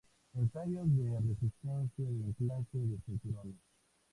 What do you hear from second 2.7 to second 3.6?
de cinturones.